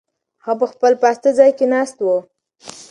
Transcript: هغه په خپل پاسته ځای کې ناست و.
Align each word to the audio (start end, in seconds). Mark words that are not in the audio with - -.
هغه 0.45 0.55
په 0.59 0.65
خپل 0.71 0.93
پاسته 1.03 1.29
ځای 1.39 1.51
کې 1.57 1.65
ناست 1.73 1.97
و. 2.01 2.07